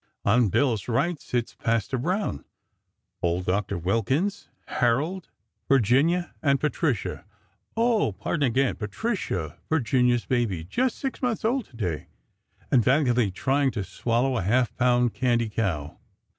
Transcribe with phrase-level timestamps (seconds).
[0.25, 2.43] On Bill's right sits Pastor Brown,
[3.21, 5.29] old Doctor Wilkins, Harold,
[5.67, 7.23] Virginia, and Patricia.
[7.77, 8.77] Oh, pardon again!
[8.77, 12.07] Patricia, Virgina's baby; just six months old, today,
[12.71, 15.99] and valiantly trying to swallow a half pound candy cow!